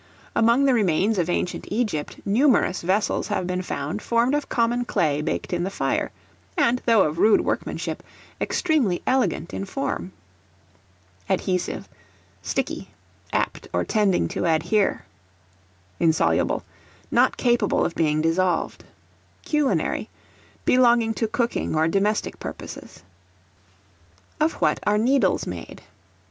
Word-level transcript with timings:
Among 0.35 0.65
the 0.65 0.73
remains 0.73 1.19
of 1.19 1.29
ancient 1.29 1.67
Egypt, 1.69 2.19
numerous 2.25 2.81
vessels 2.81 3.27
have 3.27 3.45
been 3.45 3.61
found 3.61 4.01
formed 4.01 4.33
of 4.33 4.49
common 4.49 4.83
clay 4.83 5.21
baked 5.21 5.53
in 5.53 5.63
the 5.63 5.69
fire; 5.69 6.11
and, 6.57 6.81
though 6.87 7.03
of 7.07 7.19
rude 7.19 7.41
workmanship, 7.41 8.01
extremely 8.41 9.03
elegant 9.05 9.53
in 9.53 9.63
form. 9.63 10.11
Adhesive, 11.29 11.87
sticky; 12.41 12.89
apt 13.31 13.67
or 13.71 13.83
tending 13.85 14.27
to 14.29 14.45
adhere. 14.45 15.05
Insoluble, 15.99 16.63
not 17.11 17.37
capable 17.37 17.85
of 17.85 17.93
being 17.93 18.21
dissolved. 18.21 18.83
Culinary, 19.45 20.09
belonging 20.65 21.13
to 21.13 21.27
cooking 21.27 21.75
or 21.75 21.87
domestic 21.87 22.39
purposes. 22.39 23.03
Of 24.39 24.53
what 24.53 24.79
are 24.81 24.97
Needles 24.97 25.45
made? 25.45 25.83